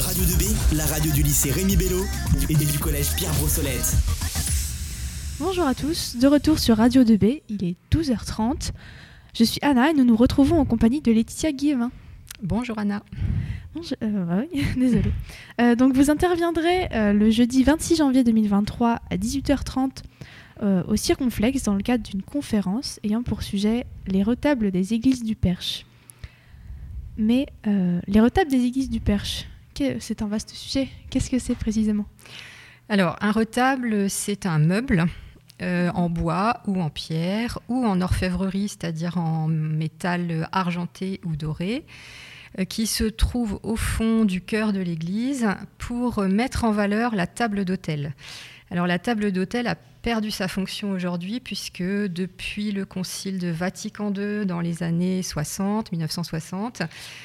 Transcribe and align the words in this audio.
Radio 0.00 0.22
2B, 0.24 0.76
la 0.76 0.86
radio 0.86 1.12
du 1.12 1.22
lycée 1.22 1.50
Rémi 1.50 1.76
Bello 1.76 2.04
et 2.48 2.54
du 2.54 2.78
collège 2.78 3.14
Pierre 3.16 3.32
Brossolette. 3.34 3.96
Bonjour 5.40 5.64
à 5.64 5.74
tous, 5.74 6.16
de 6.16 6.26
retour 6.26 6.58
sur 6.58 6.76
Radio 6.76 7.04
2B, 7.04 7.42
il 7.48 7.64
est 7.64 7.76
12h30. 7.92 8.70
Je 9.34 9.44
suis 9.44 9.58
Anna 9.62 9.90
et 9.90 9.94
nous 9.94 10.04
nous 10.04 10.16
retrouvons 10.16 10.58
en 10.58 10.64
compagnie 10.64 11.00
de 11.00 11.10
Laetitia 11.12 11.52
Guillemin. 11.52 11.90
Bonjour 12.42 12.78
Anna. 12.78 13.02
Bonjour, 13.74 13.96
euh, 14.02 14.24
bah 14.24 14.42
oui, 14.52 14.64
désolée. 14.76 15.12
Euh, 15.60 15.74
donc 15.74 15.94
vous 15.94 16.10
interviendrez 16.10 16.88
euh, 16.92 17.12
le 17.12 17.30
jeudi 17.30 17.64
26 17.64 17.96
janvier 17.96 18.24
2023 18.24 19.00
à 19.10 19.16
18h30 19.16 20.02
euh, 20.62 20.82
au 20.88 20.96
Circonflexe 20.96 21.62
dans 21.64 21.74
le 21.74 21.82
cadre 21.82 22.02
d'une 22.02 22.22
conférence 22.22 22.98
ayant 23.04 23.22
pour 23.22 23.42
sujet 23.42 23.86
les 24.06 24.22
retables 24.22 24.70
des 24.70 24.94
églises 24.94 25.22
du 25.22 25.36
Perche. 25.36 25.86
Mais 27.16 27.46
euh, 27.66 28.00
les 28.06 28.20
retables 28.20 28.50
des 28.50 28.64
églises 28.64 28.90
du 28.90 29.00
Perche, 29.00 29.46
c'est 30.00 30.22
un 30.22 30.26
vaste 30.26 30.50
sujet. 30.50 30.88
Qu'est-ce 31.10 31.30
que 31.30 31.38
c'est 31.38 31.54
précisément? 31.54 32.06
Alors, 32.88 33.16
un 33.20 33.32
retable, 33.32 34.08
c'est 34.08 34.46
un 34.46 34.58
meuble 34.58 35.06
euh, 35.60 35.90
en 35.94 36.08
bois 36.08 36.62
ou 36.66 36.80
en 36.80 36.90
pierre 36.90 37.58
ou 37.68 37.84
en 37.84 38.00
orfèvrerie, 38.00 38.68
c'est-à-dire 38.68 39.18
en 39.18 39.48
métal 39.48 40.48
argenté 40.52 41.20
ou 41.24 41.36
doré, 41.36 41.84
euh, 42.58 42.64
qui 42.64 42.86
se 42.86 43.04
trouve 43.04 43.60
au 43.62 43.76
fond 43.76 44.24
du 44.24 44.40
cœur 44.40 44.72
de 44.72 44.80
l'église 44.80 45.48
pour 45.76 46.22
mettre 46.22 46.64
en 46.64 46.72
valeur 46.72 47.14
la 47.14 47.26
table 47.26 47.64
d'autel. 47.64 48.14
Alors 48.70 48.86
la 48.86 48.98
table 48.98 49.32
d'autel 49.32 49.66
a 49.66 49.76
perdu 50.02 50.30
sa 50.30 50.46
fonction 50.46 50.90
aujourd'hui 50.90 51.40
puisque 51.40 51.82
depuis 51.82 52.72
le 52.72 52.84
concile 52.84 53.38
de 53.38 53.48
Vatican 53.48 54.12
II 54.14 54.46
dans 54.46 54.60
les 54.60 54.82
années 54.82 55.22
60, 55.22 55.92
1960, 55.92 56.82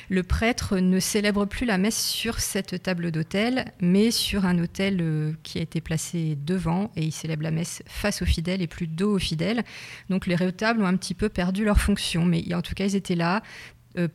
le 0.10 0.24
prêtre 0.24 0.80
ne 0.80 1.00
célèbre 1.00 1.46
plus 1.46 1.66
la 1.66 1.78
messe 1.78 2.02
sur 2.02 2.40
cette 2.40 2.82
table 2.82 3.12
d'autel, 3.12 3.72
mais 3.80 4.12
sur 4.12 4.46
un 4.46 4.60
autel 4.60 5.00
euh, 5.02 5.34
qui 5.44 5.60
a 5.60 5.62
été 5.62 5.82
placé 5.82 6.38
devant 6.46 6.92
et 6.96 7.04
il 7.04 7.12
célèbre 7.12 7.44
la 7.44 7.52
messe 7.52 7.84
face 7.88 8.22
aux 8.22 8.26
fidèles 8.26 8.62
et 8.62 8.68
plus 8.68 8.88
dos 8.88 9.16
aux 9.16 9.20
fidèles. 9.20 9.64
Donc 10.10 10.26
les 10.26 10.36
retables 10.36 10.82
ont 10.82 10.88
un 10.88 10.98
petit 10.98 11.14
peu 11.14 11.30
perdu 11.30 11.66
leur 11.66 11.80
fonction, 11.80 12.26
mais 12.26 12.54
en 12.54 12.62
tout 12.62 12.74
cas 12.74 12.86
ils 12.86 12.96
étaient 12.96 13.16
là 13.16 13.44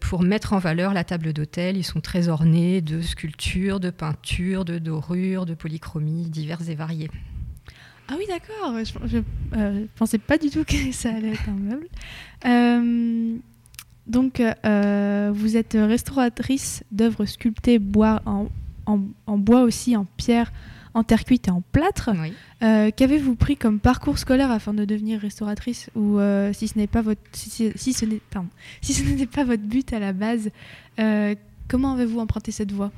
pour 0.01 0.23
mettre 0.23 0.53
en 0.53 0.59
valeur 0.59 0.93
la 0.93 1.05
table 1.05 1.33
d'autel. 1.33 1.77
Ils 1.77 1.85
sont 1.85 2.01
très 2.01 2.29
ornés 2.29 2.81
de 2.81 3.01
sculptures, 3.01 3.81
de 3.81 3.91
peintures, 3.91 4.65
de 4.65 4.79
dorures, 4.79 5.47
de 5.47 5.55
polychromies 5.55 6.29
diverses 6.29 6.69
et 6.69 6.75
variées. 6.75 7.11
Ah 8.09 8.15
oui, 8.17 8.25
d'accord. 8.27 8.75
Je, 8.79 9.07
je 9.07 9.19
euh, 9.57 9.85
pensais 9.97 10.19
pas 10.19 10.39
du 10.39 10.51
tout 10.51 10.65
que 10.65 10.93
ça 10.93 11.11
allait 11.11 11.33
être 11.33 11.49
un 11.49 11.53
meuble. 11.53 11.89
Euh, 12.47 13.37
donc, 14.07 14.41
euh, 14.41 15.31
vous 15.35 15.57
êtes 15.57 15.77
restauratrice 15.79 16.83
d'œuvres 16.91 17.27
sculptées 17.27 17.79
bois 17.79 18.23
en 18.25 19.39
bois 19.39 19.63
aussi, 19.63 19.95
en 19.95 20.07
pierre, 20.17 20.51
en 20.99 21.05
terre 21.05 21.25
cuite 21.25 21.47
et 21.47 21.51
en 21.51 21.63
plâtre. 21.73 22.11
Oui. 22.21 22.33
Euh, 22.63 22.91
Qu'avez-vous 22.95 23.37
pris 23.37 23.57
comme 23.57 23.79
parcours 23.79 24.19
scolaire 24.19 24.51
afin 24.51 24.75
de 24.75 24.85
devenir 24.85 25.21
restauratrice 25.21 25.91
Ou 25.95 26.19
euh, 26.19 26.53
si 26.53 26.67
ce 26.67 26.77
n'est 26.77 26.89
pas 26.89 27.03
votre, 27.03 27.21
si, 27.33 27.49
ce 27.49 28.05
n'est 28.05 28.21
si 28.83 28.95
ce 28.95 29.03
n'était 29.05 29.27
pas 29.27 29.45
votre 29.45 29.63
but 29.63 29.93
à 29.93 30.01
la 30.01 30.13
base, 30.13 30.51
euh, 30.99 31.37
comment 31.69 31.93
avez-vous 31.93 32.19
emprunté 32.19 32.51
cette 32.51 32.73
voie? 32.73 32.91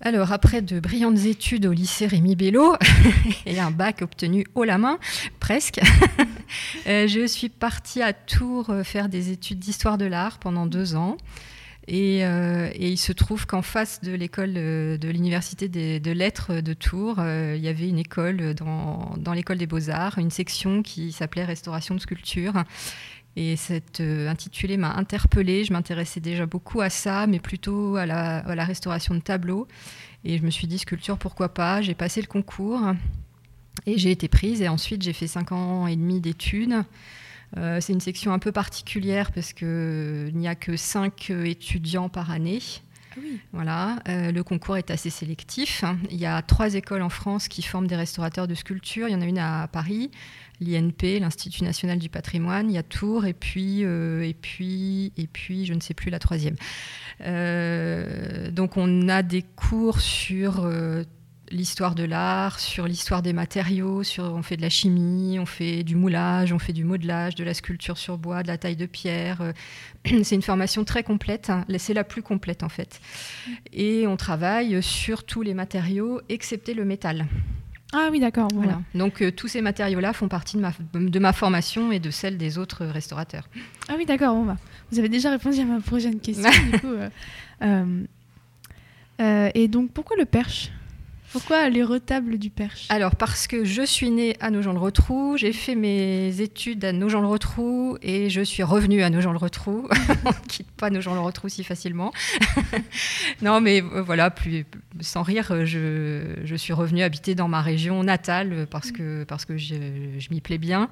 Alors, 0.00 0.32
après 0.32 0.60
de 0.60 0.80
brillantes 0.80 1.24
études 1.24 1.64
au 1.66 1.72
lycée 1.72 2.06
Rémi 2.06 2.34
Bello 2.34 2.74
et 3.46 3.60
un 3.60 3.70
bac 3.70 4.02
obtenu 4.02 4.44
haut 4.56 4.64
la 4.64 4.76
main, 4.76 4.98
presque, 5.38 5.80
je 6.86 7.26
suis 7.26 7.48
partie 7.48 8.02
à 8.02 8.12
Tours 8.12 8.74
faire 8.82 9.08
des 9.08 9.30
études 9.30 9.60
d'histoire 9.60 9.96
de 9.96 10.06
l'art 10.06 10.38
pendant 10.38 10.66
deux 10.66 10.96
ans. 10.96 11.16
Et, 11.86 12.24
euh, 12.24 12.70
et 12.72 12.88
il 12.88 12.96
se 12.96 13.12
trouve 13.12 13.46
qu'en 13.46 13.60
face 13.60 14.00
de 14.00 14.12
l'école 14.12 14.54
euh, 14.56 14.96
de 14.96 15.08
l'université 15.10 15.68
des- 15.68 16.00
de 16.00 16.12
lettres 16.12 16.60
de 16.60 16.72
Tours, 16.72 17.16
euh, 17.18 17.54
il 17.56 17.62
y 17.62 17.68
avait 17.68 17.88
une 17.88 17.98
école 17.98 18.54
dans, 18.54 19.14
l'école 19.34 19.58
des 19.58 19.66
beaux-arts, 19.66 20.18
une 20.18 20.30
section 20.30 20.82
qui 20.82 21.12
s'appelait 21.12 21.44
restauration 21.44 21.94
de 21.94 22.00
sculpture. 22.00 22.64
Et 23.36 23.56
cet 23.56 24.00
intitulé 24.00 24.76
m'a 24.76 24.94
interpellée. 24.94 25.64
Je 25.64 25.72
m'intéressais 25.72 26.20
déjà 26.20 26.46
beaucoup 26.46 26.80
à 26.80 26.88
ça, 26.88 27.26
mais 27.26 27.40
plutôt 27.40 27.96
à 27.96 28.06
la, 28.06 28.38
à 28.38 28.54
la 28.54 28.64
restauration 28.64 29.14
de 29.14 29.20
tableaux. 29.20 29.66
Et 30.24 30.38
je 30.38 30.44
me 30.44 30.50
suis 30.50 30.68
dit, 30.68 30.78
sculpture, 30.78 31.18
pourquoi 31.18 31.52
pas? 31.52 31.82
J'ai 31.82 31.94
passé 31.94 32.20
le 32.20 32.28
concours 32.28 32.80
et 33.86 33.98
j'ai 33.98 34.12
été 34.12 34.28
prise. 34.28 34.62
Et 34.62 34.68
ensuite, 34.68 35.02
j'ai 35.02 35.12
fait 35.12 35.26
cinq 35.26 35.50
ans 35.50 35.88
et 35.88 35.96
demi 35.96 36.20
d'études. 36.20 36.84
Euh, 37.56 37.80
c'est 37.80 37.92
une 37.92 38.00
section 38.00 38.32
un 38.32 38.38
peu 38.38 38.52
particulière 38.52 39.32
parce 39.32 39.52
qu'il 39.52 40.32
n'y 40.34 40.48
a 40.48 40.54
que 40.54 40.76
cinq 40.76 41.28
euh, 41.30 41.44
étudiants 41.44 42.08
par 42.08 42.30
année. 42.30 42.60
oui. 43.16 43.40
Voilà, 43.52 44.00
euh, 44.08 44.32
le 44.32 44.42
concours 44.42 44.76
est 44.76 44.90
assez 44.90 45.10
sélectif. 45.10 45.84
Il 46.10 46.16
y 46.16 46.26
a 46.26 46.42
trois 46.42 46.74
écoles 46.74 47.02
en 47.02 47.08
France 47.08 47.48
qui 47.48 47.62
forment 47.62 47.86
des 47.86 47.96
restaurateurs 47.96 48.48
de 48.48 48.54
sculpture. 48.54 49.08
Il 49.08 49.12
y 49.12 49.14
en 49.14 49.20
a 49.20 49.26
une 49.26 49.38
à 49.38 49.68
Paris, 49.68 50.10
l'INP, 50.60 51.20
l'Institut 51.20 51.64
national 51.64 51.98
du 51.98 52.08
patrimoine. 52.08 52.70
Il 52.70 52.74
y 52.74 52.78
a 52.78 52.82
Tours 52.82 53.26
et 53.26 53.34
puis 53.34 53.84
euh, 53.84 54.22
et 54.22 54.34
puis 54.34 55.12
et 55.16 55.26
puis 55.26 55.66
je 55.66 55.74
ne 55.74 55.80
sais 55.80 55.94
plus 55.94 56.10
la 56.10 56.18
troisième. 56.18 56.56
Euh, 57.20 58.50
donc 58.50 58.76
on 58.76 59.08
a 59.08 59.22
des 59.22 59.42
cours 59.42 60.00
sur 60.00 60.64
euh, 60.64 61.04
l'histoire 61.54 61.94
de 61.94 62.04
l'art, 62.04 62.58
sur 62.60 62.86
l'histoire 62.86 63.22
des 63.22 63.32
matériaux, 63.32 64.02
sur, 64.02 64.24
on 64.24 64.42
fait 64.42 64.56
de 64.56 64.62
la 64.62 64.68
chimie, 64.68 65.38
on 65.38 65.46
fait 65.46 65.82
du 65.84 65.94
moulage, 65.94 66.52
on 66.52 66.58
fait 66.58 66.72
du 66.72 66.84
modelage, 66.84 67.34
de 67.36 67.44
la 67.44 67.54
sculpture 67.54 67.96
sur 67.96 68.18
bois, 68.18 68.42
de 68.42 68.48
la 68.48 68.58
taille 68.58 68.76
de 68.76 68.86
pierre. 68.86 69.40
Euh, 69.40 69.52
C'est 70.24 70.34
une 70.34 70.42
formation 70.42 70.84
très 70.84 71.02
complète, 71.02 71.48
hein. 71.50 71.64
c'est 71.78 71.94
la 71.94 72.04
plus 72.04 72.22
complète 72.22 72.62
en 72.62 72.68
fait. 72.68 73.00
Et 73.72 74.06
on 74.06 74.16
travaille 74.16 74.82
sur 74.82 75.24
tous 75.24 75.42
les 75.42 75.54
matériaux 75.54 76.20
excepté 76.28 76.74
le 76.74 76.84
métal. 76.84 77.26
Ah 77.92 78.08
oui, 78.10 78.20
d'accord. 78.20 78.48
bon, 78.48 78.56
Voilà. 78.62 78.80
Donc 78.94 79.22
euh, 79.22 79.30
tous 79.30 79.48
ces 79.48 79.62
matériaux-là 79.62 80.12
font 80.12 80.28
partie 80.28 80.56
de 80.56 80.62
ma, 80.62 80.72
de 80.92 81.18
ma 81.18 81.32
formation 81.32 81.92
et 81.92 82.00
de 82.00 82.10
celle 82.10 82.36
des 82.36 82.58
autres 82.58 82.84
restaurateurs. 82.84 83.48
Ah 83.88 83.94
oui, 83.96 84.04
d'accord. 84.04 84.34
Bon, 84.34 84.44
bah, 84.44 84.56
vous 84.90 84.98
avez 84.98 85.08
déjà 85.08 85.30
répondu 85.30 85.60
à 85.60 85.64
ma 85.64 85.80
prochaine 85.80 86.20
question. 86.20 86.50
du 86.72 86.80
coup, 86.80 86.94
euh, 89.20 89.50
et 89.54 89.68
donc, 89.68 89.92
pourquoi 89.92 90.16
le 90.16 90.24
perche? 90.24 90.70
Pourquoi 91.34 91.68
les 91.68 91.82
retables 91.82 92.38
du 92.38 92.48
perche? 92.48 92.86
Alors, 92.90 93.16
parce 93.16 93.48
que 93.48 93.64
je 93.64 93.82
suis 93.82 94.08
née 94.12 94.36
à 94.38 94.52
Nogent-le-Rotrou, 94.52 95.36
j'ai 95.36 95.52
fait 95.52 95.74
mes 95.74 96.40
études 96.40 96.84
à 96.84 96.92
Nogent-le-Rotrou 96.92 97.98
et 98.02 98.30
je 98.30 98.40
suis 98.40 98.62
revenue 98.62 99.02
à 99.02 99.10
Nogent-le-Rotrou. 99.10 99.88
On 100.24 100.28
ne 100.28 100.46
quitte 100.46 100.70
pas 100.70 100.90
Nogent-le-Rotrou 100.90 101.48
si 101.48 101.64
facilement. 101.64 102.12
non, 103.42 103.60
mais 103.60 103.80
voilà, 103.80 104.32
sans 105.00 105.24
rire, 105.24 105.66
je, 105.66 106.54
suis 106.56 106.72
revenue 106.72 107.02
habiter 107.02 107.34
dans 107.34 107.48
ma 107.48 107.62
région 107.62 108.04
natale 108.04 108.68
parce 108.70 108.92
que, 108.92 109.24
parce 109.24 109.44
que 109.44 109.58
je 109.58 110.30
m'y 110.30 110.40
plais 110.40 110.58
bien. 110.58 110.88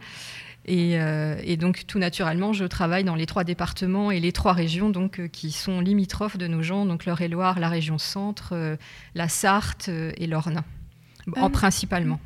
Et, 0.65 1.01
euh, 1.01 1.37
et 1.43 1.57
donc, 1.57 1.87
tout 1.87 1.99
naturellement, 1.99 2.53
je 2.53 2.65
travaille 2.65 3.03
dans 3.03 3.17
les 3.17 3.27
trois 3.27 3.43
départements 3.43 4.11
et 4.11 4.21
les 4.21 4.33
trois 4.33 4.53
régions 4.53 4.91
donc, 4.91 5.19
euh, 5.19 5.27
qui 5.27 5.51
sont 5.51 5.81
limitrophes 5.81 6.37
de 6.37 6.47
nos 6.47 6.63
gens, 6.63 6.87
donc 6.87 7.05
l'Eure-et-Loire, 7.05 7.59
la 7.59 7.69
région 7.69 7.99
centre, 7.99 8.51
euh, 8.53 8.77
la 9.15 9.29
Sarthe 9.29 9.89
et 9.89 10.27
l'Orne, 10.27 10.63
en 11.37 11.51
principalement. 11.51 12.21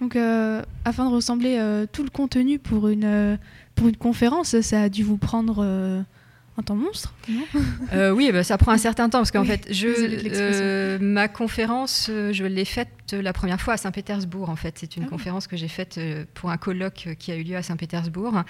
Donc, 0.00 0.16
euh, 0.16 0.62
afin 0.84 1.08
de 1.08 1.14
ressembler 1.14 1.62
tout 1.92 2.02
le 2.02 2.10
contenu 2.10 2.58
pour 2.58 2.88
une, 2.88 3.38
pour 3.74 3.86
une 3.88 3.96
conférence, 3.96 4.58
ça 4.62 4.82
a 4.82 4.88
dû 4.88 5.04
vous 5.04 5.18
prendre 5.18 6.04
un 6.58 6.62
temps 6.62 6.74
monstre, 6.76 7.14
non 7.28 7.44
Euh, 7.92 8.10
oui, 8.10 8.26
eh 8.28 8.32
ben, 8.32 8.42
ça 8.42 8.58
prend 8.58 8.72
un 8.72 8.78
certain 8.78 9.08
temps 9.08 9.18
parce 9.18 9.30
qu'en 9.30 9.40
Oui, 9.42 9.46
fait, 9.48 9.66
je, 9.72 9.88
euh, 9.88 10.98
ma 11.00 11.26
conférence, 11.28 12.08
euh, 12.10 12.32
je 12.32 12.44
l'ai 12.44 12.64
faite 12.64 12.88
la 13.12 13.32
première 13.32 13.60
fois 13.60 13.74
à 13.74 13.76
Saint-Pétersbourg. 13.76 14.48
En 14.50 14.56
fait, 14.56 14.76
c'est 14.78 14.96
une 14.96 15.02
Ah 15.04 15.06
oui. 15.06 15.10
conférence 15.10 15.46
que 15.46 15.56
j'ai 15.56 15.68
faite 15.68 15.98
pour 16.34 16.50
un 16.50 16.56
colloque 16.58 17.08
qui 17.18 17.32
a 17.32 17.36
eu 17.36 17.42
lieu 17.42 17.56
à 17.56 17.62
Saint-Pétersbourg. 17.62 18.42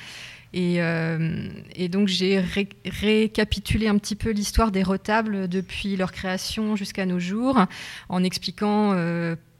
Et, 0.53 0.83
euh, 0.83 1.49
et 1.77 1.89
donc 1.89 2.09
j'ai 2.09 2.41
ré- 2.41 2.69
récapitulé 2.85 3.87
un 3.87 3.97
petit 3.99 4.17
peu 4.17 4.31
l'histoire 4.31 4.71
des 4.73 4.83
retables 4.83 5.47
depuis 5.49 5.97
leur 5.97 6.11
création 6.13 6.75
jusqu'à 6.77 7.07
nos 7.07 7.21
jours, 7.21 7.65
en 8.09 8.25
expliquant 8.25 8.93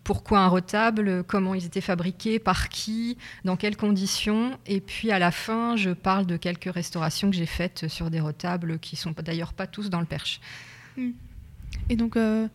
pourquoi 0.05 0.41
un 0.41 0.49
retable, 0.49 1.23
comment 1.25 1.55
ils 1.55 1.65
étaient 1.67 1.81
fabriqués, 1.81 2.39
par 2.39 2.69
qui, 2.69 3.17
dans 3.45 3.57
quelles 3.57 3.77
conditions. 3.77 4.59
Et 4.67 4.81
puis 4.81 5.11
à 5.13 5.19
la 5.19 5.31
fin, 5.31 5.77
je 5.77 5.91
parle 5.91 6.27
de 6.27 6.37
quelques 6.37 6.73
restaurations 6.73 7.31
que 7.31 7.37
j'ai 7.37 7.47
faites 7.47 7.87
sur 7.89 8.11
des 8.11 8.21
retables 8.21 8.79
qui 8.79 8.97
sont 8.97 9.15
d'ailleurs 9.25 9.53
pas 9.53 9.67
tous 9.67 9.91
dans 9.91 10.01
le 10.01 10.07
Perche. 10.07 10.41
Et 11.89 11.97
donc, 11.97 12.17
euh, 12.17 12.49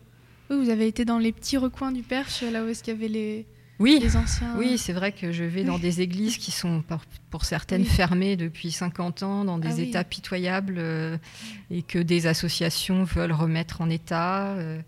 vous 0.50 0.70
avez 0.70 0.86
été 0.86 1.04
dans 1.04 1.18
les 1.18 1.32
petits 1.32 1.56
recoins 1.56 1.92
du 1.92 2.02
perche, 2.02 2.42
là 2.42 2.62
où 2.64 2.68
est-ce 2.68 2.82
qu'il 2.82 2.94
y 2.94 2.96
avait 2.96 3.08
les, 3.08 3.46
Oui, 3.78 3.98
les 4.00 4.16
anciens. 4.16 4.54
oui, 4.58 4.78
c'est 4.78 4.92
vrai 4.92 5.12
que 5.12 5.32
je 5.32 5.42
vais 5.44 5.64
dans 5.64 5.78
des 5.78 6.00
églises 6.00 6.36
qui 6.38 6.50
sont 6.50 6.84
pour 7.30 7.44
certaines 7.44 7.82
Oui. 7.82 7.88
fermées 7.88 8.36
depuis 8.36 8.70
50 8.70 9.22
ans, 9.22 9.44
dans 9.44 9.58
des 9.58 9.68
Ah 9.68 9.74
oui. 9.76 9.88
états 9.88 10.04
pitoyables, 10.04 10.76
euh, 10.78 11.16
et 11.70 11.82
que 11.82 11.98
des 11.98 12.26
associations 12.26 13.04
veulent 13.04 13.32
remettre 13.32 13.80
en 13.80 13.88
état. 13.90 14.48
euh, 14.56 14.80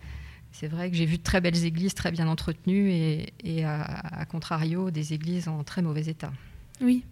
c'est 0.59 0.67
vrai 0.67 0.91
que 0.91 0.97
j'ai 0.97 1.07
vu 1.07 1.19
de 1.19 1.23
très 1.23 1.41
belles 1.41 1.65
églises 1.65 1.95
très 1.95 2.11
bien 2.11 2.27
entretenues 2.27 2.91
et, 2.91 3.33
et 3.45 3.65
à, 3.65 3.83
à 3.83 4.25
contrario 4.25 4.91
des 4.91 5.13
églises 5.13 5.47
en 5.47 5.63
très 5.63 5.83
mauvais 5.83 6.07
état. 6.07 6.33
Oui. 6.81 7.05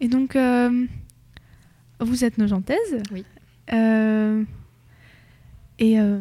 Et 0.00 0.06
donc, 0.06 0.36
euh, 0.36 0.86
vous 1.98 2.24
êtes 2.24 2.38
nogentaise 2.38 3.02
Oui. 3.10 3.24
Euh, 3.72 4.44
et 5.80 5.98
euh, 5.98 6.20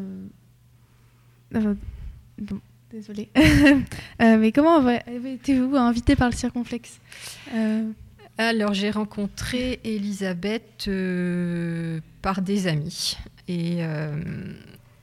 bon, 2.39 2.59
désolée. 2.89 3.29
mais 4.19 4.51
comment 4.51 4.77
avez-vous 4.77 5.75
invité 5.75 6.15
par 6.15 6.31
le 6.31 6.35
circonflexe 6.35 6.99
Alors, 8.39 8.73
j'ai 8.73 8.89
rencontré 8.89 9.79
Elisabeth 9.83 10.89
par 12.23 12.41
des 12.41 12.65
amis. 12.65 13.17
Et 13.47 13.83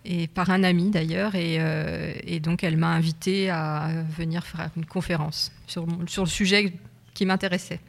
et 0.08 0.26
par 0.26 0.50
un 0.50 0.64
ami 0.64 0.90
d'ailleurs. 0.90 1.32
Euh, 1.34 2.12
et, 2.24 2.40
donc, 2.40 2.64
elle 2.64 2.76
m'a 2.76 2.88
invité 2.88 3.50
à 3.50 3.90
venir 4.16 4.44
faire 4.44 4.70
une 4.76 4.86
conférence 4.86 5.52
sur, 5.66 5.86
le 5.86 6.26
sujet 6.26 6.72
qui 7.14 7.26
m'intéressait. 7.26 7.80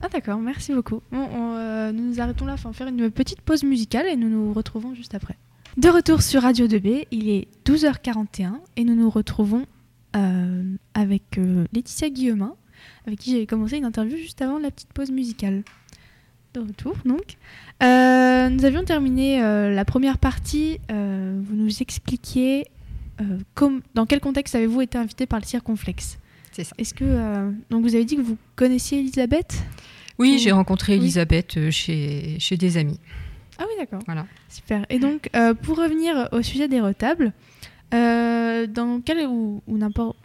Ah 0.00 0.08
d'accord, 0.08 0.38
merci 0.38 0.72
beaucoup. 0.72 1.02
Euh, 1.12 1.92
nous 1.92 2.08
nous 2.08 2.20
arrêtons 2.20 2.46
là, 2.46 2.56
pour 2.60 2.74
faire 2.74 2.88
une 2.88 3.10
petite 3.10 3.42
pause 3.42 3.62
musicale 3.62 4.06
et 4.08 4.16
nous 4.16 4.28
nous 4.28 4.52
retrouvons 4.52 4.94
juste 4.94 5.14
après. 5.14 5.36
De 5.76 5.88
retour 5.88 6.22
sur 6.22 6.42
Radio 6.42 6.66
2B, 6.66 7.06
il 7.10 7.28
est 7.28 7.48
12h41 7.66 8.54
et 8.76 8.84
nous 8.84 8.94
nous 8.94 9.10
retrouvons 9.10 9.66
euh, 10.16 10.62
avec 10.94 11.38
Laetitia 11.72 12.10
Guillaumin, 12.10 12.54
avec 13.06 13.18
qui 13.18 13.32
j'avais 13.32 13.46
commencé 13.46 13.76
une 13.76 13.84
interview 13.84 14.16
juste 14.16 14.40
avant 14.40 14.58
la 14.58 14.70
petite 14.70 14.92
pause 14.92 15.10
musicale. 15.10 15.64
De 16.54 16.60
retour 16.60 16.94
donc. 17.04 17.36
Euh, 18.34 18.48
nous 18.48 18.64
avions 18.64 18.84
terminé 18.84 19.42
euh, 19.42 19.72
la 19.72 19.84
première 19.84 20.18
partie. 20.18 20.80
Euh, 20.90 21.40
vous 21.42 21.54
nous 21.54 21.82
expliquiez 21.82 22.66
dans 23.94 24.06
quel 24.06 24.18
contexte 24.18 24.56
avez-vous 24.56 24.80
été 24.80 24.98
invité 24.98 25.24
par 25.26 25.38
le 25.38 25.44
circonflexe 25.44 26.18
C'est 26.50 26.64
ça. 26.64 26.74
Est-ce 26.78 26.92
que 26.92 27.04
donc 27.70 27.84
vous 27.84 27.94
avez 27.94 28.04
dit 28.04 28.16
que 28.16 28.22
vous 28.22 28.36
connaissiez 28.56 28.98
Elisabeth 28.98 29.62
Oui, 30.18 30.40
j'ai 30.40 30.50
rencontré 30.50 30.96
Elisabeth 30.96 31.70
chez, 31.70 32.36
chez 32.40 32.56
des 32.56 32.76
amis. 32.76 32.98
Ah 33.56 33.62
oui, 33.68 33.74
d'accord. 33.78 34.00
Voilà. 34.06 34.26
Super. 34.48 34.84
Et 34.90 34.98
donc, 34.98 35.30
pour 35.62 35.78
revenir 35.78 36.28
au 36.32 36.42
sujet 36.42 36.66
des 36.66 36.80
retables, 36.80 37.32
dans 37.92 39.00
quel 39.04 39.28
ou, 39.28 39.62
ou 39.68 39.78
n'importe. 39.78 40.16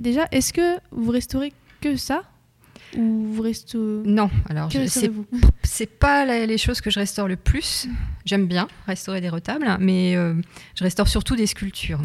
déjà, 0.00 0.26
est-ce 0.32 0.52
que 0.52 0.80
vous 0.90 1.12
restaurez 1.12 1.52
que 1.80 1.94
ça 1.94 2.24
ou 2.96 3.26
vous 3.32 3.42
restez 3.42 3.78
Non, 3.78 4.30
alors 4.48 4.70
c'est 5.62 5.86
pas 5.86 6.24
les 6.24 6.58
choses 6.58 6.80
que 6.80 6.90
je 6.90 6.98
restaure 6.98 7.28
le 7.28 7.36
plus. 7.36 7.88
J'aime 8.24 8.46
bien 8.46 8.68
restaurer 8.86 9.20
des 9.20 9.28
retables, 9.28 9.76
mais 9.80 10.16
euh, 10.16 10.34
je 10.74 10.84
restaure 10.84 11.08
surtout 11.08 11.36
des 11.36 11.46
sculptures. 11.46 12.00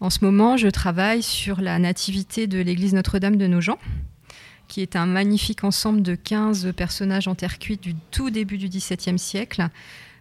En 0.00 0.10
ce 0.10 0.24
moment, 0.24 0.56
je 0.56 0.68
travaille 0.68 1.22
sur 1.22 1.60
la 1.60 1.78
nativité 1.78 2.46
de 2.46 2.58
l'église 2.60 2.94
Notre-Dame 2.94 3.36
de 3.36 3.46
Nogent, 3.46 3.78
qui 4.68 4.82
est 4.82 4.96
un 4.96 5.06
magnifique 5.06 5.64
ensemble 5.64 6.02
de 6.02 6.14
15 6.14 6.72
personnages 6.76 7.28
en 7.28 7.34
terre 7.34 7.58
cuite 7.58 7.82
du 7.82 7.94
tout 8.10 8.30
début 8.30 8.58
du 8.58 8.68
XVIIe 8.68 9.18
siècle. 9.18 9.68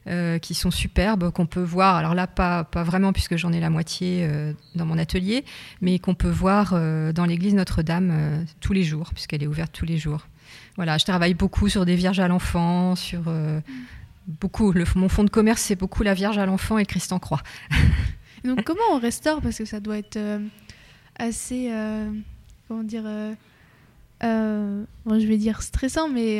Euh, 0.07 0.39
qui 0.39 0.54
sont 0.54 0.71
superbes, 0.71 1.31
qu'on 1.31 1.48
peut 1.48 1.62
voir, 1.62 1.98
alors 1.98 2.15
là 2.15 2.27
pas, 2.27 2.63
pas 2.63 2.83
vraiment 2.83 3.12
puisque 3.12 3.36
j'en 3.36 3.51
ai 3.51 3.59
la 3.59 3.69
moitié 3.69 4.21
euh, 4.21 4.54
dans 4.74 4.86
mon 4.86 4.98
atelier, 4.98 5.44
mais 5.81 6.00
qu'on 6.00 6.13
peut 6.13 6.30
voir 6.30 6.71
euh, 6.71 7.12
dans 7.12 7.25
l'église 7.25 7.54
Notre-Dame 7.56 8.45
tous 8.62 8.71
les 8.71 8.83
jours, 8.83 9.09
puisqu'elle 9.13 9.44
est 9.44 9.48
ouverte 9.48 9.74
tous 9.74 9.83
les 9.83 9.98
jours. 9.98 10.27
Voilà, 10.77 10.98
je 10.98 11.04
travaille 11.04 11.33
beaucoup 11.33 11.68
sur 11.68 11.83
des 11.83 11.95
vierges 11.95 12.21
à 12.21 12.30
l'enfant, 12.30 12.95
sur 12.95 13.24
beaucoup, 14.27 14.74
mon 14.95 15.09
fonds 15.09 15.25
de 15.25 15.30
commerce 15.30 15.62
c'est 15.62 15.75
beaucoup 15.75 16.04
la 16.04 16.13
Vierge 16.13 16.38
à 16.38 16.45
l'enfant 16.45 16.77
et 16.77 16.83
le 16.83 16.88
Christ 16.88 17.12
en 17.12 17.19
croix. 17.19 17.42
Donc 18.45 18.63
comment 18.63 18.80
on 18.94 19.00
restaure 19.00 19.42
Parce 19.42 19.57
que 19.57 19.65
ça 19.65 19.81
doit 19.81 19.98
être 19.98 20.18
assez, 21.19 21.69
comment 22.69 22.83
dire, 22.83 23.04
bon, 24.21 25.19
je 25.19 25.27
vais 25.27 25.38
dire 25.38 25.62
stressant, 25.62 26.07
mais 26.07 26.39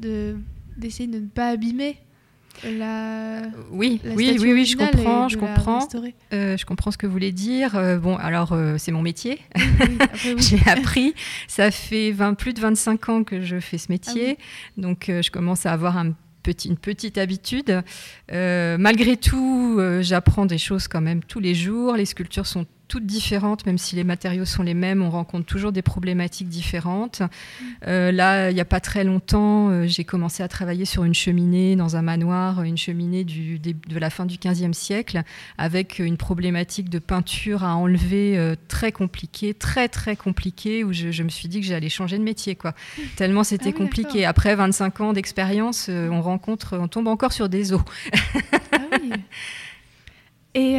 de 0.00 0.38
d'essayer 0.78 1.06
de 1.06 1.18
ne 1.18 1.26
pas 1.26 1.50
abîmer 1.50 1.98
la, 2.62 3.42
oui, 3.70 4.00
oui, 4.04 4.36
oui, 4.40 4.52
oui, 4.52 4.64
je 4.64 4.76
comprends, 4.76 5.28
je 5.28 5.36
comprends. 5.36 5.86
Euh, 6.32 6.56
je 6.56 6.64
comprends 6.64 6.90
ce 6.90 6.98
que 6.98 7.06
vous 7.06 7.12
voulez 7.12 7.32
dire. 7.32 7.76
Euh, 7.76 7.98
bon, 7.98 8.16
alors 8.16 8.52
euh, 8.52 8.76
c'est 8.78 8.92
mon 8.92 9.02
métier. 9.02 9.40
J'ai 10.38 10.60
appris. 10.66 11.14
Ça 11.48 11.70
fait 11.70 12.12
20, 12.12 12.34
plus 12.34 12.54
de 12.54 12.60
25 12.60 13.08
ans 13.08 13.24
que 13.24 13.42
je 13.42 13.60
fais 13.60 13.78
ce 13.78 13.90
métier, 13.90 14.38
ah 14.38 14.80
donc 14.80 15.06
je 15.08 15.30
commence 15.30 15.66
à 15.66 15.72
avoir 15.72 15.98
un 15.98 16.12
petit, 16.42 16.68
une 16.68 16.78
petite 16.78 17.18
habitude. 17.18 17.82
malgré 18.30 19.16
tout, 19.16 19.80
j'apprends 20.00 20.46
des 20.46 20.58
choses 20.58 20.88
quand 20.88 21.00
même 21.00 21.22
tous 21.22 21.40
les 21.40 21.54
jours. 21.54 21.96
Les 21.96 22.06
sculptures 22.06 22.46
sont 22.46 22.66
toutes 22.88 23.06
différentes, 23.06 23.66
même 23.66 23.78
si 23.78 23.96
les 23.96 24.04
matériaux 24.04 24.44
sont 24.44 24.62
les 24.62 24.74
mêmes, 24.74 25.02
on 25.02 25.10
rencontre 25.10 25.46
toujours 25.46 25.72
des 25.72 25.82
problématiques 25.82 26.48
différentes. 26.48 27.22
Euh, 27.86 28.12
là, 28.12 28.50
il 28.50 28.54
n'y 28.54 28.60
a 28.60 28.64
pas 28.64 28.80
très 28.80 29.04
longtemps, 29.04 29.70
euh, 29.70 29.86
j'ai 29.86 30.04
commencé 30.04 30.42
à 30.42 30.48
travailler 30.48 30.84
sur 30.84 31.04
une 31.04 31.14
cheminée 31.14 31.76
dans 31.76 31.96
un 31.96 32.02
manoir, 32.02 32.62
une 32.62 32.76
cheminée 32.76 33.24
du, 33.24 33.58
de 33.58 33.98
la 33.98 34.10
fin 34.10 34.26
du 34.26 34.36
XVe 34.38 34.72
siècle, 34.72 35.22
avec 35.58 35.98
une 35.98 36.16
problématique 36.16 36.90
de 36.90 36.98
peinture 36.98 37.64
à 37.64 37.74
enlever 37.76 38.36
euh, 38.36 38.54
très 38.68 38.92
compliquée, 38.92 39.54
très 39.54 39.88
très 39.88 40.16
compliquée, 40.16 40.84
où 40.84 40.92
je, 40.92 41.22
me 41.22 41.28
suis 41.28 41.48
dit 41.48 41.60
que 41.60 41.66
j'allais 41.66 41.88
changer 41.88 42.18
de 42.18 42.24
métier, 42.24 42.54
quoi. 42.54 42.74
Tellement 43.16 43.44
c'était 43.44 43.72
ah 43.74 43.78
compliqué. 43.78 44.24
Après 44.24 44.54
25 44.54 45.00
ans 45.00 45.12
d'expérience, 45.12 45.88
on 45.88 46.20
rencontre, 46.20 46.76
on 46.78 46.88
tombe 46.88 47.08
encore 47.08 47.32
sur 47.32 47.48
des 47.48 47.72
os. 47.72 47.80
ah 48.72 48.78
oui. 49.02 49.12
Et 50.56 50.78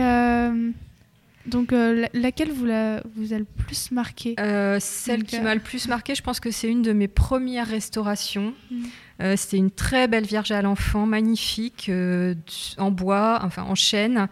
donc, 1.48 1.74
euh, 1.74 2.06
laquelle 2.14 2.52
vous, 2.52 2.66
la, 2.66 3.02
vous 3.16 3.34
a 3.34 3.38
le 3.38 3.46
plus 3.46 3.92
marqué 3.92 4.36
euh, 4.40 4.78
Celle 4.80 5.24
qui 5.24 5.40
m'a 5.40 5.54
le 5.54 5.62
plus 5.62 5.88
marqué, 5.88 6.16
je 6.16 6.24
pense 6.24 6.40
que 6.40 6.52
c'est 6.52 6.68
une 6.68 6.82
de 6.82 6.94
mes 6.94 7.08
premières 7.08 7.68
restaurations. 7.68 8.54
Mm. 8.72 8.84
Euh, 9.22 9.36
c'était 9.38 9.58
une 9.58 9.72
très 9.72 10.08
belle 10.08 10.26
Vierge 10.26 10.52
à 10.52 10.62
l'enfant, 10.62 11.06
magnifique, 11.06 11.92
en 12.78 12.92
bois, 12.92 13.40
enfin 13.44 13.64
en 13.64 13.76
chêne, 13.76 14.28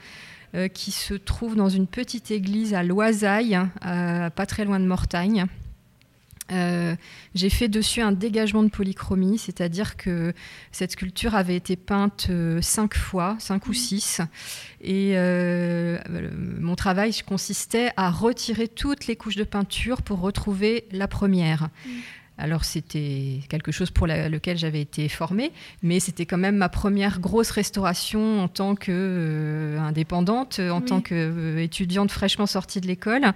qui 0.74 0.92
se 0.92 1.15
trouve 1.15 1.56
dans 1.56 1.69
une 1.69 1.88
petite 1.88 2.30
église 2.30 2.75
à 2.75 2.83
Loisaille, 2.83 3.59
pas 3.81 4.45
très 4.48 4.66
loin 4.66 4.80
de 4.80 4.86
Mortagne. 4.86 5.48
Euh, 6.51 6.95
j'ai 7.36 7.50
fait 7.50 7.68
dessus 7.68 8.01
un 8.01 8.12
dégagement 8.12 8.63
de 8.63 8.69
polychromie, 8.69 9.38
c'est-à-dire 9.38 9.95
que 9.95 10.34
cette 10.72 10.92
sculpture 10.92 11.36
avait 11.36 11.56
été 11.56 11.75
peinte 11.75 12.28
euh, 12.30 12.62
cinq 12.62 12.95
fois, 12.95 13.38
cinq 13.40 13.68
ou 13.68 13.72
mmh. 13.72 13.75
six, 13.75 14.22
et 14.81 15.13
euh, 15.16 15.98
mon 16.60 16.75
travail 16.75 17.13
consistait 17.25 17.92
à 17.95 18.12
retirer 18.12 18.68
toutes 18.68 19.07
les 19.07 19.16
couches 19.16 19.38
de 19.38 19.45
peinture 19.45 20.01
pour 20.01 20.19
retrouver 20.19 20.86
la 20.92 21.07
première. 21.07 21.69
Mmh. 21.86 21.90
Alors 22.38 22.65
c'était 22.65 23.41
quelque 23.47 23.71
chose 23.71 23.91
pour 23.91 24.07
lequel 24.07 24.57
j'avais 24.57 24.81
été 24.81 25.07
formée, 25.07 25.51
mais 25.83 26.00
c'était 26.00 26.25
quand 26.25 26.38
même 26.38 26.57
ma 26.57 26.69
première 26.69 27.19
grosse 27.19 27.51
restauration 27.51 28.41
en 28.41 28.47
tant 28.47 28.75
qu'indépendante, 28.75 30.57
euh, 30.59 30.71
en 30.71 30.81
tant 30.81 31.00
qu'étudiante 31.01 32.12
fraîchement 32.12 32.47
sortie 32.47 32.81
de 32.81 32.88
l'école. 32.88 33.33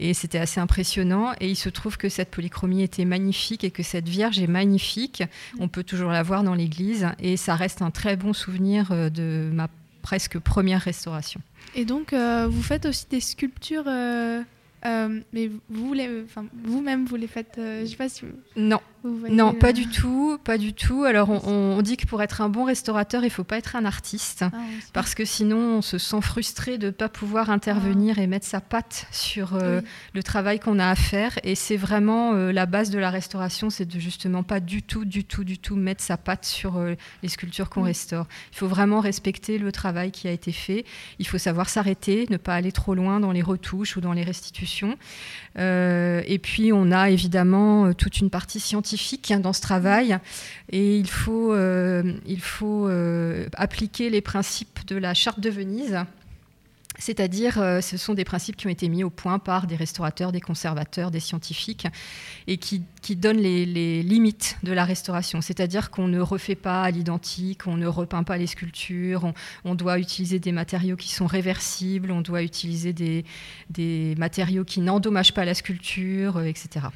Et 0.00 0.12
c'était 0.12 0.38
assez 0.38 0.60
impressionnant. 0.60 1.32
Et 1.40 1.50
il 1.50 1.56
se 1.56 1.68
trouve 1.68 1.96
que 1.96 2.08
cette 2.08 2.30
polychromie 2.30 2.82
était 2.82 3.04
magnifique 3.04 3.64
et 3.64 3.70
que 3.70 3.82
cette 3.82 4.08
Vierge 4.08 4.40
est 4.40 4.48
magnifique. 4.48 5.22
On 5.60 5.68
peut 5.68 5.84
toujours 5.84 6.10
la 6.10 6.22
voir 6.22 6.42
dans 6.42 6.54
l'église 6.54 7.08
et 7.20 7.36
ça 7.36 7.54
reste 7.54 7.80
un 7.80 7.90
très 7.90 8.16
bon 8.16 8.32
souvenir 8.32 8.90
euh, 8.90 9.08
de 9.08 9.50
ma 9.52 9.68
presque 10.02 10.38
première 10.38 10.80
restauration. 10.80 11.40
Et 11.74 11.84
donc, 11.84 12.12
euh, 12.12 12.48
vous 12.50 12.62
faites 12.62 12.84
aussi 12.84 13.06
des 13.08 13.20
sculptures 13.20 13.84
euh, 13.86 14.42
mais 15.32 15.50
vous, 15.68 15.94
vous-même, 16.64 17.04
vous 17.04 17.16
les 17.16 17.26
faites, 17.26 17.56
euh, 17.58 17.82
je 17.84 17.90
sais 17.90 17.96
pas 17.96 18.08
si 18.08 18.24
Non, 18.56 18.80
non, 19.04 19.54
pas 19.54 19.72
du 19.72 19.88
tout, 19.88 20.38
pas 20.44 20.58
du 20.58 20.72
tout. 20.72 21.04
Alors, 21.04 21.30
on, 21.30 21.80
dit 21.82 21.96
que 21.96 22.06
pour 22.06 22.22
être 22.22 22.40
un 22.40 22.48
bon 22.48 22.64
restaurateur, 22.64 23.24
il 23.24 23.30
faut 23.30 23.44
pas 23.44 23.58
être 23.58 23.74
un 23.76 23.84
artiste, 23.84 24.44
ah, 24.52 24.56
parce 24.92 25.14
que 25.14 25.24
sinon, 25.24 25.78
on 25.78 25.82
se 25.82 25.98
sent 25.98 26.20
frustré 26.20 26.78
de 26.78 26.86
ne 26.86 26.90
pas 26.90 27.08
pouvoir 27.08 27.50
intervenir 27.50 28.18
et 28.18 28.26
mettre 28.26 28.46
sa 28.46 28.60
patte 28.60 29.06
sur 29.10 29.54
euh, 29.54 29.80
le 30.14 30.22
travail 30.22 30.60
qu'on 30.60 30.78
a 30.78 30.88
à 30.88 30.94
faire. 30.94 31.38
Et 31.42 31.54
c'est 31.54 31.76
vraiment 31.76 32.32
la 32.32 32.66
base 32.66 32.90
de 32.90 32.98
la 32.98 33.10
restauration, 33.10 33.70
c'est 33.70 33.86
de 33.86 33.98
justement 33.98 34.42
pas 34.42 34.60
du 34.60 34.82
tout, 34.82 35.04
du 35.04 35.24
tout, 35.24 35.44
du 35.44 35.58
tout 35.58 35.76
mettre 35.76 36.02
sa 36.02 36.16
patte 36.16 36.44
sur 36.44 36.80
les 37.22 37.28
sculptures 37.28 37.70
qu'on 37.70 37.82
restaure. 37.82 38.26
Il 38.52 38.58
faut 38.58 38.68
vraiment 38.68 39.00
respecter 39.00 39.58
le 39.58 39.72
travail 39.72 40.10
qui 40.10 40.28
a 40.28 40.30
été 40.30 40.52
fait. 40.52 40.84
Il 41.18 41.26
faut 41.26 41.38
savoir 41.38 41.68
s'arrêter, 41.68 42.26
ne 42.30 42.36
pas 42.36 42.54
aller 42.54 42.72
trop 42.72 42.94
loin 42.94 43.20
dans 43.20 43.32
les 43.32 43.42
retouches 43.42 43.96
ou 43.96 44.00
dans 44.00 44.12
les 44.12 44.22
restitutions 44.22 44.96
euh, 45.58 46.22
et 46.26 46.38
puis 46.38 46.72
on 46.72 46.90
a 46.90 47.10
évidemment 47.10 47.86
euh, 47.86 47.92
toute 47.92 48.18
une 48.18 48.30
partie 48.30 48.60
scientifique 48.60 48.91
hein, 49.30 49.40
dans 49.40 49.52
ce 49.52 49.60
travail 49.60 50.18
et 50.70 50.96
il 50.96 51.08
faut, 51.08 51.52
euh, 51.52 52.14
faut 52.40 52.88
appliquer 53.54 54.10
les 54.10 54.20
principes 54.20 54.86
de 54.86 54.96
la 54.96 55.14
charte 55.14 55.40
de 55.40 55.50
Venise 55.50 56.04
c'est-à-dire, 57.02 57.58
euh, 57.58 57.80
ce 57.80 57.96
sont 57.96 58.14
des 58.14 58.24
principes 58.24 58.56
qui 58.56 58.66
ont 58.66 58.70
été 58.70 58.88
mis 58.88 59.02
au 59.02 59.10
point 59.10 59.38
par 59.38 59.66
des 59.66 59.76
restaurateurs, 59.76 60.30
des 60.30 60.40
conservateurs, 60.40 61.10
des 61.10 61.20
scientifiques, 61.20 61.86
et 62.46 62.58
qui, 62.58 62.84
donnent 63.16 63.40
les, 63.40 64.02
limites 64.02 64.56
de 64.62 64.72
la 64.72 64.84
restauration. 64.84 65.40
C'est-à-dire 65.40 65.90
qu'on 65.90 66.06
ne 66.06 66.20
refait 66.20 66.54
pas 66.54 66.82
à 66.82 66.90
l'identique, 66.90 67.66
on 67.66 67.76
ne 67.76 67.86
repeint 67.86 68.22
pas 68.22 68.36
les 68.36 68.46
sculptures, 68.46 69.32
on, 69.64 69.74
doit 69.74 69.98
utiliser 69.98 70.38
des 70.38 70.52
matériaux 70.52 70.96
qui 70.96 71.12
sont 71.12 71.26
réversibles, 71.26 72.12
on 72.12 72.20
doit 72.20 72.42
utiliser 72.42 72.92
des, 72.92 74.14
matériaux 74.16 74.64
qui 74.64 74.80
n'endommagent 74.80 75.34
pas 75.34 75.44
la 75.44 75.54
sculpture, 75.54 76.36
euh, 76.36 76.44
etc. 76.44 76.86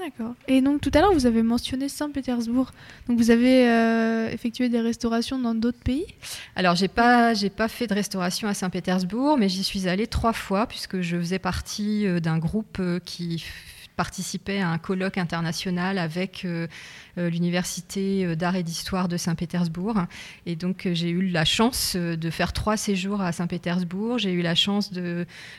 D'accord. 0.00 0.34
Et 0.48 0.62
donc 0.62 0.80
tout 0.80 0.90
à 0.94 1.00
l'heure, 1.00 1.12
vous 1.12 1.26
avez 1.26 1.42
mentionné 1.42 1.88
Saint-Pétersbourg. 1.88 2.72
Donc 3.06 3.18
vous 3.18 3.30
avez 3.30 3.68
euh, 3.68 4.30
effectué 4.30 4.68
des 4.68 4.80
restaurations 4.80 5.38
dans 5.38 5.54
d'autres 5.54 5.82
pays? 5.82 6.06
Alors 6.56 6.74
j'ai 6.74 6.88
pas 6.88 7.32
pas 7.56 7.68
fait 7.68 7.86
de 7.86 7.94
restauration 7.94 8.48
à 8.48 8.54
Saint-Pétersbourg, 8.54 9.36
mais 9.36 9.48
j'y 9.48 9.62
suis 9.62 9.88
allée 9.88 10.06
trois 10.06 10.32
fois 10.32 10.66
puisque 10.66 11.00
je 11.00 11.16
faisais 11.18 11.38
partie 11.38 12.06
euh, 12.06 12.20
d'un 12.20 12.38
groupe 12.38 12.78
euh, 12.80 12.98
qui 13.04 13.44
participait 14.00 14.62
à 14.62 14.70
un 14.70 14.78
colloque 14.78 15.18
international 15.18 15.98
avec 15.98 16.46
euh, 16.46 16.66
euh, 17.18 17.28
l'Université 17.28 18.24
euh, 18.24 18.34
d'art 18.34 18.56
et 18.56 18.62
d'histoire 18.62 19.08
de 19.08 19.18
Saint-Pétersbourg. 19.18 19.94
Et 20.46 20.56
donc 20.56 20.88
j'ai 20.90 21.10
eu 21.10 21.20
la 21.20 21.44
chance 21.44 21.96
de 21.96 22.30
faire 22.30 22.54
trois 22.54 22.78
séjours 22.78 23.20
à 23.20 23.30
Saint-Pétersbourg. 23.32 24.16
J'ai 24.16 24.32
eu 24.32 24.40
la 24.40 24.54
chance 24.54 24.90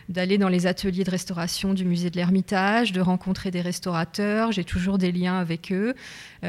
d'aller 0.10 0.40
dans 0.40 0.50
les 0.50 0.66
ateliers 0.66 1.04
de 1.04 1.12
restauration 1.12 1.76
du 1.76 1.86
musée 1.86 2.10
de 2.10 2.16
l'Ermitage, 2.16 2.94
de 2.94 3.02
rencontrer 3.02 3.52
des 3.52 3.62
restaurateurs. 3.62 4.52
J'ai 4.52 4.64
toujours 4.64 4.98
des 4.98 5.12
liens 5.12 5.38
avec 5.38 5.72
eux. 5.72 5.94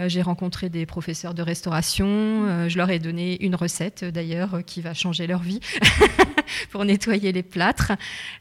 j'ai 0.07 0.23
rencontré 0.23 0.71
des 0.71 0.87
professeurs 0.87 1.35
de 1.35 1.43
restauration. 1.43 2.69
je 2.69 2.77
leur 2.79 2.89
ai 2.89 3.01
donné 3.01 3.45
une 3.45 3.55
recette 3.55 4.03
d'ailleurs 4.03 4.65
qui 4.65 4.81
va 4.81 4.95
changer 4.95 5.27
leur 5.27 5.43
vie 5.43 5.61
pour 6.71 6.85
nettoyer 6.85 7.33
les 7.33 7.43
plâtres. 7.43 7.93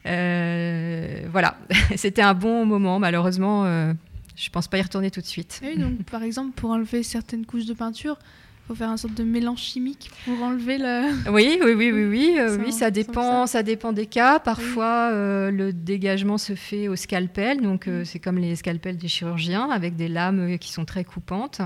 voilà, 0.04 1.56
c'était 1.96 2.22
un 2.22 2.34
bon 2.34 2.64
moment 2.64 2.98
malheureusement 2.98 3.64
euh, 3.64 3.92
je 4.36 4.48
pense 4.50 4.68
pas 4.68 4.78
y 4.78 4.82
retourner 4.82 5.10
tout 5.10 5.20
de 5.20 5.26
suite. 5.26 5.60
Oui, 5.62 5.76
donc 5.76 6.02
par 6.10 6.22
exemple, 6.22 6.52
pour 6.52 6.70
enlever 6.70 7.02
certaines 7.02 7.44
couches 7.44 7.66
de 7.66 7.74
peinture, 7.74 8.16
il 8.20 8.68
faut 8.68 8.74
faire 8.74 8.90
un 8.90 8.96
sorte 8.96 9.14
de 9.14 9.24
mélange 9.24 9.58
chimique 9.58 10.10
pour 10.24 10.40
enlever 10.42 10.78
le. 10.78 11.30
Oui, 11.30 11.58
oui, 11.62 11.72
oui, 11.74 11.92
oui, 11.92 12.04
oui, 12.04 12.36
euh, 12.38 12.56
oui 12.64 12.72
ça 12.72 12.90
dépend, 12.90 13.46
ça. 13.46 13.62
dépend 13.62 13.92
des 13.92 14.06
cas. 14.06 14.38
Parfois, 14.38 15.10
euh, 15.12 15.50
le 15.50 15.72
dégagement 15.72 16.38
se 16.38 16.54
fait 16.54 16.88
au 16.88 16.96
scalpel, 16.96 17.60
donc 17.60 17.88
c'est 18.04 18.20
comme 18.20 18.38
les 18.38 18.56
scalpels 18.56 18.96
des 18.96 19.08
chirurgiens 19.08 19.68
avec 19.70 19.96
des 19.96 20.08
lames 20.08 20.58
qui 20.58 20.72
sont 20.72 20.84
très 20.84 21.04
coupantes. 21.04 21.60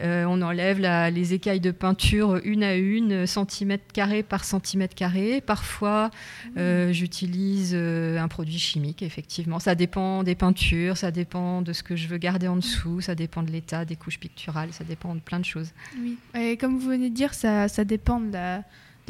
Euh, 0.00 0.24
on 0.24 0.40
enlève 0.42 0.78
les 1.12 1.34
écailles 1.34 1.60
de 1.60 1.70
peinture 1.70 2.40
une 2.44 2.62
à 2.62 2.76
une, 2.76 3.26
centimètre 3.26 3.84
carré 3.92 4.22
par 4.22 4.44
centimètre 4.44 4.94
carré. 4.94 5.40
Parfois, 5.40 6.10
euh, 6.56 6.92
j'utilise 6.92 7.72
euh, 7.74 8.18
un 8.18 8.28
produit 8.28 8.58
chimique, 8.58 9.02
effectivement. 9.02 9.58
Ça 9.58 9.74
dépend 9.74 10.22
des 10.22 10.34
peintures, 10.34 10.96
ça 10.96 11.10
dépend 11.10 11.62
de 11.62 11.72
ce 11.72 11.82
que 11.82 11.96
je 11.96 12.08
veux 12.08 12.18
garder 12.18 12.48
en 12.48 12.56
dessous, 12.56 13.00
ça 13.00 13.14
dépend 13.14 13.42
de 13.42 13.50
l'état 13.50 13.84
des 13.84 13.96
couches 13.96 14.18
picturales, 14.18 14.72
ça 14.72 14.84
dépend 14.84 15.14
de 15.14 15.20
plein 15.20 15.40
de 15.40 15.44
choses. 15.44 15.70
Oui, 16.00 16.18
et 16.34 16.56
comme 16.56 16.78
vous 16.78 16.88
venez 16.88 17.10
de 17.10 17.14
dire, 17.14 17.34
ça, 17.34 17.68
dépend 17.84 18.20
de 18.20 18.32
la, 18.32 18.62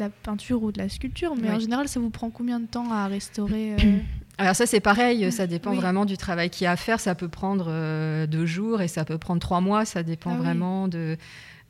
peinture 0.09 0.63
ou 0.63 0.71
de 0.71 0.77
la 0.77 0.89
sculpture, 0.89 1.35
mais 1.35 1.51
en 1.51 1.59
général, 1.59 1.87
ça 1.87 1.99
vous 1.99 2.09
prend 2.09 2.29
combien 2.29 2.59
de 2.59 2.65
temps 2.65 2.91
à 2.91 3.07
restaurer 3.07 3.75
Alors 4.41 4.55
ça 4.55 4.65
c'est 4.65 4.79
pareil, 4.79 5.31
ça 5.31 5.45
dépend 5.45 5.73
vraiment 5.73 6.03
du 6.03 6.17
travail 6.17 6.49
qu'il 6.49 6.65
y 6.65 6.67
a 6.67 6.71
à 6.71 6.75
faire. 6.75 6.99
Ça 6.99 7.13
peut 7.13 7.27
prendre 7.27 7.65
euh, 7.67 8.25
deux 8.25 8.47
jours 8.47 8.81
et 8.81 8.87
ça 8.87 9.05
peut 9.05 9.19
prendre 9.19 9.39
trois 9.39 9.61
mois. 9.61 9.85
Ça 9.85 10.01
dépend 10.01 10.33
ah 10.33 10.37
vraiment 10.37 10.87
de. 10.87 11.15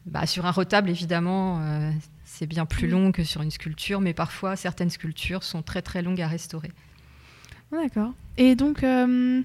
Bah, 0.05 0.25
sur 0.25 0.45
un 0.45 0.51
retable 0.51 0.89
évidemment, 0.89 1.59
euh, 1.61 1.91
c'est 2.23 2.47
bien 2.47 2.65
plus 2.65 2.87
long 2.87 3.11
que 3.11 3.23
sur 3.23 3.41
une 3.41 3.51
sculpture, 3.51 3.99
mais 3.99 4.13
parfois 4.13 4.55
certaines 4.55 4.89
sculptures 4.89 5.43
sont 5.43 5.61
très 5.61 5.81
très 5.81 6.01
longues 6.01 6.21
à 6.21 6.27
restaurer. 6.27 6.71
Ah, 7.73 7.77
d'accord. 7.83 8.13
Et 8.37 8.55
donc 8.55 8.83
euh, 8.83 9.41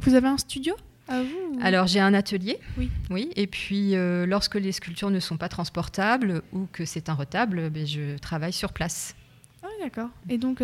vous 0.00 0.14
avez 0.14 0.28
un 0.28 0.38
studio? 0.38 0.74
Vous 1.08 1.58
Alors 1.62 1.86
j'ai 1.86 2.00
un 2.00 2.14
atelier. 2.14 2.58
Oui. 2.78 2.90
Oui. 3.10 3.30
Et 3.36 3.46
puis 3.46 3.94
lorsque 4.26 4.54
les 4.54 4.72
sculptures 4.72 5.10
ne 5.10 5.20
sont 5.20 5.36
pas 5.36 5.48
transportables 5.48 6.42
ou 6.52 6.66
que 6.72 6.84
c'est 6.84 7.08
un 7.08 7.14
retable, 7.14 7.70
ben, 7.70 7.86
je 7.86 8.18
travaille 8.18 8.52
sur 8.52 8.72
place. 8.72 9.14
Ah 9.62 9.68
d'accord. 9.82 10.10
Et 10.28 10.38
donc 10.38 10.60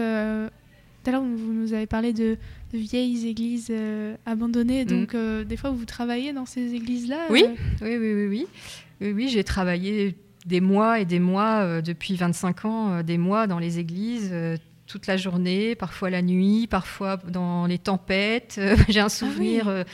tout 1.02 1.10
à 1.10 1.12
l'heure, 1.12 1.22
vous 1.22 1.52
nous 1.52 1.74
avez 1.74 1.86
parlé 1.86 2.12
de, 2.12 2.36
vieilles 2.72 3.28
églises 3.28 3.68
euh, 3.70 4.16
abandonnées. 4.26 4.84
Mm. 4.84 4.88
Donc, 4.88 5.14
euh, 5.14 5.44
des 5.44 5.56
fois, 5.56 5.70
vous 5.70 5.84
travaillez 5.84 6.32
dans 6.32 6.46
ces 6.46 6.74
églises-là 6.74 7.26
oui. 7.30 7.44
Euh 7.46 7.54
oui, 7.82 7.96
oui, 7.96 8.14
oui, 8.14 8.26
oui. 8.26 8.46
Oui, 9.00 9.12
oui, 9.12 9.28
j'ai 9.28 9.44
travaillé 9.44 10.16
des 10.44 10.60
mois 10.60 10.98
et 10.98 11.04
des 11.04 11.20
mois, 11.20 11.80
depuis 11.82 12.16
25 12.16 12.64
ans, 12.64 13.02
des 13.02 13.18
mois 13.18 13.46
dans 13.46 13.58
les 13.58 13.78
églises, 13.78 14.32
toute 14.88 15.06
la 15.06 15.18
journée, 15.18 15.74
parfois 15.74 16.08
la 16.08 16.22
nuit, 16.22 16.66
parfois 16.66 17.18
dans 17.28 17.66
les 17.66 17.78
tempêtes. 17.78 18.58
J'ai 18.88 19.00
un 19.00 19.06
ah 19.06 19.08
souvenir 19.10 19.68
euh, 19.68 19.84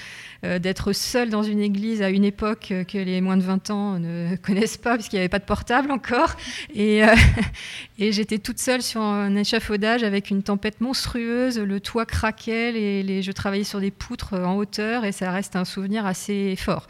euh, 0.44 0.58
d'être 0.60 0.92
seule 0.92 1.30
dans 1.30 1.42
une 1.42 1.60
église 1.60 2.00
à 2.00 2.10
une 2.10 2.24
époque 2.24 2.72
que 2.88 2.98
les 2.98 3.20
moins 3.20 3.36
de 3.36 3.42
20 3.42 3.70
ans 3.70 3.98
ne 3.98 4.36
connaissent 4.42 4.76
pas, 4.76 4.94
puisqu'il 4.94 5.16
n'y 5.16 5.20
avait 5.20 5.28
pas 5.28 5.40
de 5.40 5.44
portable 5.44 5.90
encore. 5.90 6.36
Et, 6.72 7.04
euh, 7.04 7.14
et 7.98 8.12
j'étais 8.12 8.38
toute 8.38 8.60
seule 8.60 8.82
sur 8.82 9.02
un 9.02 9.34
échafaudage 9.34 10.04
avec 10.04 10.30
une 10.30 10.44
tempête 10.44 10.80
monstrueuse, 10.80 11.58
le 11.58 11.80
toit 11.80 12.06
craquait, 12.06 12.70
les, 12.72 13.22
je 13.22 13.32
travaillais 13.32 13.64
sur 13.64 13.80
des 13.80 13.90
poutres 13.90 14.34
en 14.34 14.54
hauteur, 14.54 15.04
et 15.04 15.12
ça 15.12 15.32
reste 15.32 15.56
un 15.56 15.64
souvenir 15.64 16.06
assez 16.06 16.54
fort. 16.56 16.86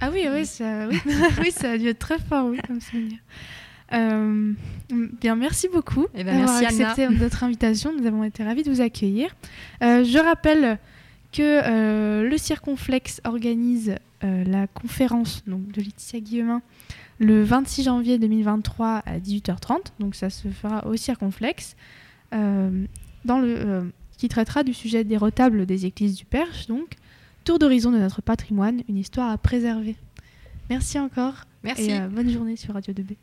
Ah 0.00 0.08
oui, 0.10 0.26
oui, 0.32 0.46
ça, 0.46 0.88
oui. 0.88 0.98
oui 1.38 1.50
ça 1.50 1.72
a 1.72 1.78
dû 1.78 1.88
être 1.88 1.98
très 1.98 2.18
fort, 2.18 2.46
oui, 2.46 2.58
comme 2.66 2.80
souvenir. 2.80 3.18
Euh, 3.92 4.52
bien, 5.20 5.36
merci 5.36 5.68
beaucoup 5.68 6.06
eh 6.14 6.24
ben, 6.24 6.38
d'avoir 6.38 6.56
accepté 6.58 7.08
notre 7.08 7.44
invitation. 7.44 7.92
Nous 7.98 8.06
avons 8.06 8.24
été 8.24 8.42
ravis 8.44 8.62
de 8.62 8.70
vous 8.70 8.80
accueillir. 8.80 9.34
Euh, 9.82 10.04
je 10.04 10.18
rappelle 10.18 10.78
que 11.32 11.42
euh, 11.42 12.28
le 12.28 12.38
Circonflexe 12.38 13.20
organise 13.24 13.96
la 14.24 14.68
conférence 14.68 15.42
donc, 15.48 15.66
de 15.72 15.80
Laetitia 15.80 16.20
Guillemin 16.20 16.62
le 17.18 17.42
26 17.42 17.82
janvier 17.82 18.18
2023 18.18 19.02
à 19.04 19.18
18h30. 19.18 19.78
Donc 19.98 20.14
ça 20.14 20.30
se 20.30 20.46
fera 20.46 20.86
au 20.86 20.94
Circonflexe, 20.94 21.74
dans 22.30 23.40
le, 23.40 23.90
qui 24.16 24.28
traitera 24.28 24.62
du 24.62 24.74
sujet 24.74 25.02
des 25.02 25.16
retables 25.16 25.66
des 25.66 25.86
églises 25.86 26.14
du 26.14 26.24
Perche. 26.24 26.68
Donc, 26.68 26.94
tour 27.42 27.58
d'horizon 27.58 27.90
de 27.90 27.98
notre 27.98 28.22
patrimoine, 28.22 28.82
une 28.88 28.96
histoire 28.96 29.30
à 29.30 29.38
préserver. 29.38 29.96
Merci 30.70 31.00
encore. 31.00 31.44
Merci. 31.64 31.90
Et 31.90 32.00
bonne 32.00 32.30
journée 32.30 32.54
sur 32.54 32.74
Radio 32.74 32.94
2B. 32.94 33.16